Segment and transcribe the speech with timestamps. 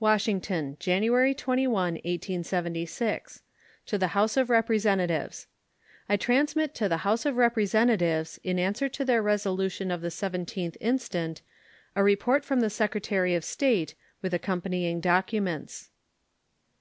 [0.00, 3.42] WASHINGTON, January 21, 1876.
[3.86, 5.46] To the House of Representatives:
[6.08, 10.76] I transmit to the House of Representatives, in answer to their resolution of the 17th
[10.80, 11.42] instant,
[11.94, 15.90] a report from the Secretary of State, with accompanying documents.
[15.90, 15.90] U.S.